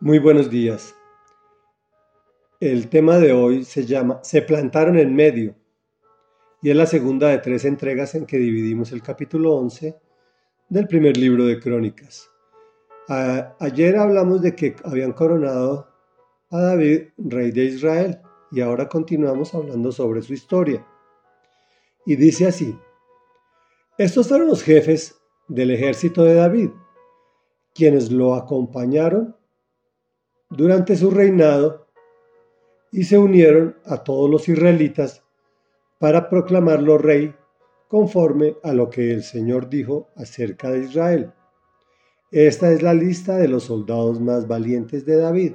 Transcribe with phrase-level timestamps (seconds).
[0.00, 0.94] Muy buenos días.
[2.58, 5.54] El tema de hoy se llama Se plantaron en medio
[6.60, 9.96] y es la segunda de tres entregas en que dividimos el capítulo 11
[10.68, 12.28] del primer libro de Crónicas.
[13.08, 15.88] ayer hablamos de que habían coronado
[16.50, 18.20] a David, rey de Israel,
[18.50, 20.84] y ahora continuamos hablando sobre su historia.
[22.04, 22.76] Y dice así,
[23.96, 26.70] estos fueron los jefes del ejército de David,
[27.72, 29.36] quienes lo acompañaron
[30.50, 31.86] durante su reinado
[32.92, 35.24] y se unieron a todos los israelitas
[35.98, 37.34] para proclamarlo rey
[37.88, 41.32] conforme a lo que el Señor dijo acerca de Israel.
[42.30, 45.52] Esta es la lista de los soldados más valientes de David.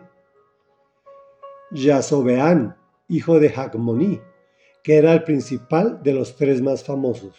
[1.72, 2.78] Yasobeán,
[3.10, 4.22] hijo de Jagmoní,
[4.84, 7.36] que era el principal de los tres más famosos.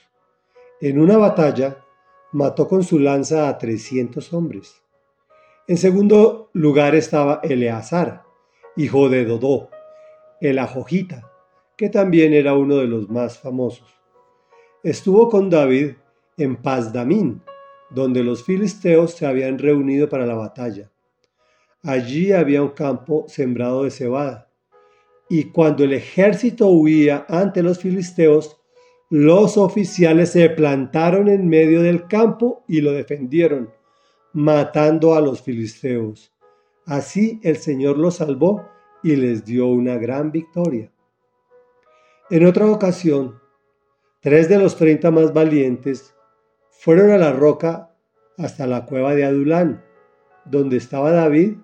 [0.80, 1.84] En una batalla
[2.32, 4.82] mató con su lanza a 300 hombres.
[5.70, 8.24] En segundo lugar estaba Eleazar,
[8.76, 9.70] hijo de Dodó,
[10.40, 11.30] el Ajojita,
[11.76, 13.86] que también era uno de los más famosos.
[14.82, 15.92] Estuvo con David
[16.38, 17.40] en Pazdamín,
[17.88, 20.90] donde los filisteos se habían reunido para la batalla.
[21.84, 24.50] Allí había un campo sembrado de cebada,
[25.28, 28.60] y cuando el ejército huía ante los filisteos,
[29.08, 33.70] los oficiales se plantaron en medio del campo y lo defendieron
[34.32, 36.32] matando a los filisteos.
[36.86, 38.68] Así el Señor los salvó
[39.02, 40.92] y les dio una gran victoria.
[42.30, 43.40] En otra ocasión,
[44.20, 46.14] tres de los treinta más valientes
[46.70, 47.94] fueron a la roca
[48.38, 49.84] hasta la cueva de Adulán,
[50.44, 51.56] donde estaba David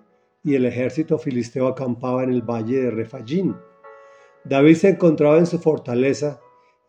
[0.43, 3.55] y el ejército filisteo acampaba en el valle de Refallín.
[4.43, 6.39] David se encontraba en su fortaleza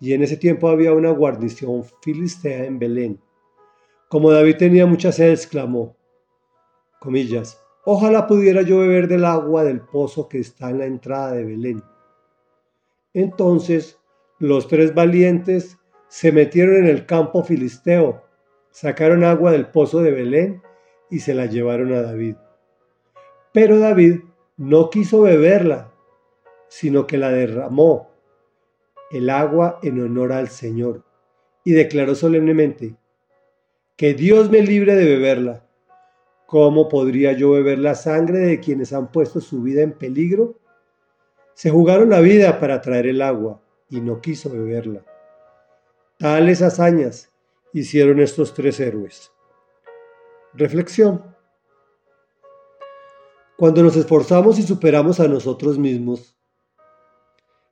[0.00, 3.20] y en ese tiempo había una guarnición filistea en Belén.
[4.08, 5.94] Como David tenía mucha sed, exclamó,
[6.98, 11.44] comillas, ojalá pudiera yo beber del agua del pozo que está en la entrada de
[11.44, 11.82] Belén.
[13.12, 14.00] Entonces
[14.38, 15.78] los tres valientes
[16.08, 18.22] se metieron en el campo filisteo,
[18.70, 20.62] sacaron agua del pozo de Belén
[21.10, 22.36] y se la llevaron a David.
[23.52, 24.20] Pero David
[24.56, 25.92] no quiso beberla,
[26.68, 28.10] sino que la derramó
[29.10, 31.04] el agua en honor al Señor
[31.64, 32.96] y declaró solemnemente,
[33.98, 35.66] que Dios me libre de beberla.
[36.46, 40.60] ¿Cómo podría yo beber la sangre de quienes han puesto su vida en peligro?
[41.54, 43.60] Se jugaron la vida para traer el agua
[43.90, 45.04] y no quiso beberla.
[46.16, 47.32] Tales hazañas
[47.72, 49.32] hicieron estos tres héroes.
[50.54, 51.34] Reflexión.
[53.56, 56.38] Cuando nos esforzamos y superamos a nosotros mismos,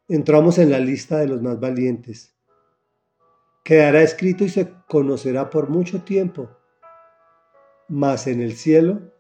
[0.08, 2.36] entramos en la lista de los más valientes
[3.66, 6.49] quedará escrito y se conocerá por mucho tiempo,
[7.88, 9.12] mas en el cielo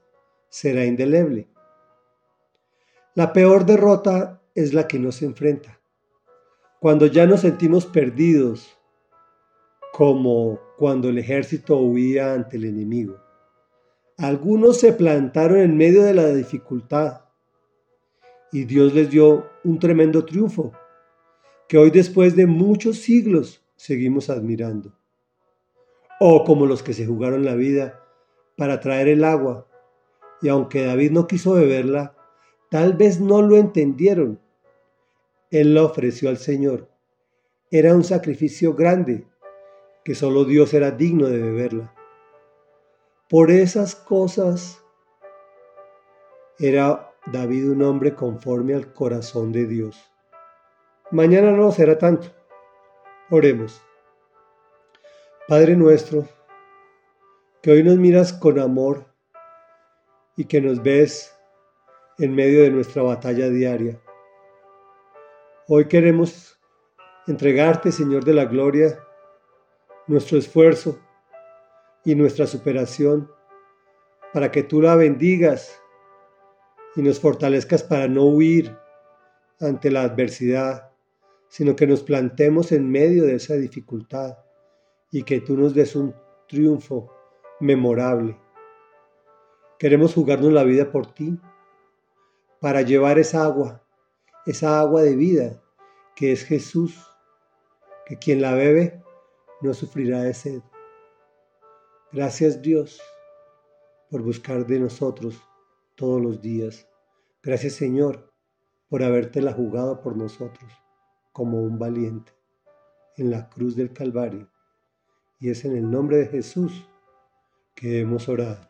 [0.48, 1.48] será indeleble.
[3.16, 5.80] La peor derrota es la que nos enfrenta,
[6.78, 8.78] cuando ya nos sentimos perdidos,
[9.92, 13.16] como cuando el ejército huía ante el enemigo.
[14.16, 17.22] Algunos se plantaron en medio de la dificultad
[18.52, 20.70] y Dios les dio un tremendo triunfo,
[21.68, 24.92] que hoy después de muchos siglos seguimos admirando.
[26.18, 28.02] O como los que se jugaron la vida
[28.56, 29.66] para traer el agua,
[30.42, 32.14] y aunque David no quiso beberla,
[32.70, 34.40] tal vez no lo entendieron.
[35.50, 36.88] Él la ofreció al Señor.
[37.70, 39.26] Era un sacrificio grande,
[40.04, 41.94] que solo Dios era digno de beberla.
[43.28, 44.82] Por esas cosas
[46.58, 50.10] era David un hombre conforme al corazón de Dios.
[51.10, 52.28] Mañana no será tanto.
[53.28, 53.82] Oremos.
[55.48, 56.28] Padre nuestro,
[57.60, 59.04] que hoy nos miras con amor
[60.36, 61.36] y que nos ves
[62.18, 64.00] en medio de nuestra batalla diaria.
[65.66, 66.60] Hoy queremos
[67.26, 69.04] entregarte, Señor de la Gloria,
[70.06, 71.00] nuestro esfuerzo
[72.04, 73.28] y nuestra superación
[74.32, 75.82] para que tú la bendigas
[76.94, 78.78] y nos fortalezcas para no huir
[79.58, 80.85] ante la adversidad,
[81.56, 84.36] sino que nos plantemos en medio de esa dificultad
[85.10, 86.14] y que tú nos des un
[86.46, 87.10] triunfo
[87.60, 88.38] memorable.
[89.78, 91.40] Queremos jugarnos la vida por ti,
[92.60, 93.82] para llevar esa agua,
[94.44, 95.62] esa agua de vida
[96.14, 96.94] que es Jesús,
[98.04, 99.02] que quien la bebe
[99.62, 100.60] no sufrirá de sed.
[102.12, 103.00] Gracias Dios
[104.10, 105.40] por buscar de nosotros
[105.94, 106.86] todos los días.
[107.42, 108.30] Gracias Señor
[108.90, 110.85] por habértela jugado por nosotros
[111.36, 112.32] como un valiente
[113.18, 114.48] en la cruz del Calvario.
[115.38, 116.88] Y es en el nombre de Jesús
[117.74, 118.66] que hemos orado.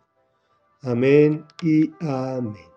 [0.83, 2.76] Amén y amén.